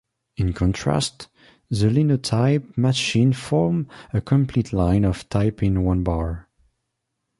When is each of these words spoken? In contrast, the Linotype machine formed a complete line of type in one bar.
In 0.37 0.53
contrast, 0.53 1.27
the 1.69 1.87
Linotype 1.91 2.75
machine 2.75 3.33
formed 3.33 3.85
a 4.11 4.19
complete 4.19 4.73
line 4.73 5.05
of 5.05 5.29
type 5.29 5.61
in 5.61 5.83
one 5.83 6.01
bar. 6.01 6.49